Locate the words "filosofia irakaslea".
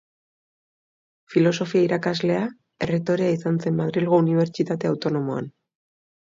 1.33-2.39